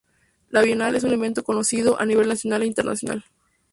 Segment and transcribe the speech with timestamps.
[0.49, 3.23] La Bienal es un evento reconocido a nivel nacional e internacional.